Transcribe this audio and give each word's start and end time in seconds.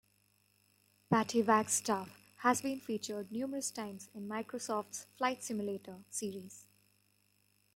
Patty 1.11 1.43
Wagstaff 1.43 2.09
has 2.39 2.63
been 2.63 2.79
featured 2.79 3.31
numerous 3.31 3.69
times 3.69 4.09
in 4.15 4.27
Microsoft's 4.27 5.05
"Flight 5.15 5.43
Simulator" 5.43 6.03
series. 6.09 6.65